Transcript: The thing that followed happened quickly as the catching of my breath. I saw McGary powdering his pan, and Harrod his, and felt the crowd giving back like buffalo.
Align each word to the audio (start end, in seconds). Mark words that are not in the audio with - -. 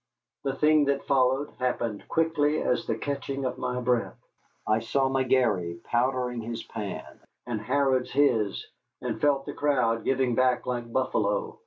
The 0.43 0.55
thing 0.55 0.85
that 0.85 1.05
followed 1.05 1.51
happened 1.59 2.07
quickly 2.07 2.59
as 2.59 2.87
the 2.87 2.97
catching 2.97 3.45
of 3.45 3.59
my 3.59 3.79
breath. 3.79 4.17
I 4.65 4.79
saw 4.79 5.07
McGary 5.07 5.83
powdering 5.83 6.41
his 6.41 6.63
pan, 6.63 7.19
and 7.45 7.61
Harrod 7.61 8.09
his, 8.09 8.65
and 8.99 9.21
felt 9.21 9.45
the 9.45 9.53
crowd 9.53 10.03
giving 10.03 10.33
back 10.33 10.65
like 10.65 10.91
buffalo. 10.91 11.59